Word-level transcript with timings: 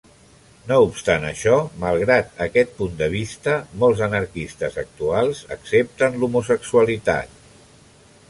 No 0.69 0.75
obstant 0.83 1.25
això, 1.31 1.57
malgrat 1.83 2.31
aquest 2.45 2.71
punt 2.79 2.95
de 3.01 3.09
vista, 3.15 3.57
molts 3.83 4.01
anarquistes 4.07 4.79
actuals 4.85 5.43
accepten 5.57 6.17
l'homosexualitat. 6.23 7.37